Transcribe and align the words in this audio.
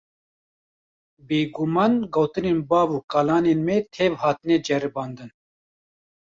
Bêguman 1.27 1.93
gotinên 2.13 2.59
bav 2.69 2.89
û 2.97 2.99
kalanên 3.11 3.59
me 3.67 3.77
tev 3.93 4.11
hatine 4.21 4.57
ceribandin. 4.67 5.31